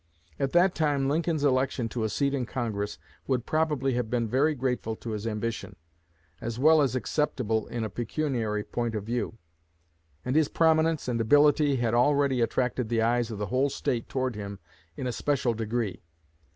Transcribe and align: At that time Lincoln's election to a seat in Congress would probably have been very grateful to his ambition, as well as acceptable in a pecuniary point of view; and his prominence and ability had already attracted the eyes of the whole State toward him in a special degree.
At 0.39 0.53
that 0.53 0.73
time 0.73 1.07
Lincoln's 1.07 1.43
election 1.43 1.87
to 1.89 2.03
a 2.03 2.09
seat 2.09 2.33
in 2.33 2.47
Congress 2.47 2.97
would 3.27 3.45
probably 3.45 3.93
have 3.93 4.09
been 4.09 4.27
very 4.27 4.55
grateful 4.55 4.95
to 4.95 5.11
his 5.11 5.27
ambition, 5.27 5.75
as 6.41 6.57
well 6.57 6.81
as 6.81 6.95
acceptable 6.95 7.67
in 7.67 7.83
a 7.83 7.89
pecuniary 7.91 8.63
point 8.63 8.95
of 8.95 9.03
view; 9.03 9.37
and 10.25 10.35
his 10.35 10.47
prominence 10.49 11.07
and 11.07 11.21
ability 11.21 11.75
had 11.75 11.93
already 11.93 12.41
attracted 12.41 12.89
the 12.89 13.03
eyes 13.03 13.29
of 13.29 13.37
the 13.37 13.45
whole 13.53 13.69
State 13.69 14.09
toward 14.09 14.35
him 14.35 14.57
in 14.97 15.05
a 15.05 15.11
special 15.11 15.53
degree. 15.53 16.01